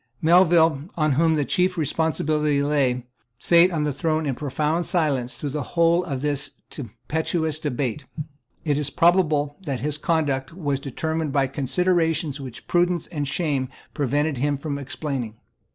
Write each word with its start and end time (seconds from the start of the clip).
Melville, 0.19 0.85
on 0.97 1.11
whom 1.11 1.35
the 1.35 1.45
chief 1.45 1.77
responsibility 1.77 2.63
lay, 2.63 3.05
sate 3.37 3.69
on 3.71 3.83
the 3.83 3.93
throne 3.93 4.25
in 4.25 4.33
profound 4.33 4.87
silence 4.87 5.37
through 5.37 5.51
the 5.51 5.61
whole 5.77 6.03
of 6.03 6.21
this 6.21 6.59
tempestuous 6.71 7.59
debate. 7.59 8.05
It 8.65 8.79
is 8.79 8.89
probable 8.89 9.57
that 9.63 9.81
his 9.81 9.99
conduct 9.99 10.53
was 10.55 10.79
determined 10.79 11.33
by 11.33 11.45
considerations 11.45 12.41
which 12.41 12.67
prudence 12.67 13.05
and 13.11 13.27
shame 13.27 13.69
prevented 13.93 14.39
him 14.39 14.57
from 14.57 14.79
explaining. 14.79 15.35